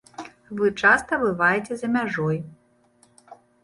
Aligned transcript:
Вы 0.61 0.71
часта 0.85 1.21
бываеце 1.25 1.73
за 1.85 1.93
мяжой. 2.01 2.37